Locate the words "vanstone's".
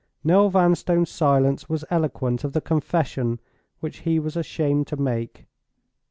0.49-1.11